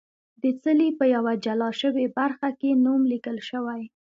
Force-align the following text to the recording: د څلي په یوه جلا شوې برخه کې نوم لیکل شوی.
د 0.41 0.43
څلي 0.63 0.89
په 0.99 1.05
یوه 1.15 1.33
جلا 1.45 1.69
شوې 1.81 2.05
برخه 2.17 2.49
کې 2.59 2.79
نوم 2.85 3.01
لیکل 3.11 3.37
شوی. 3.49 3.81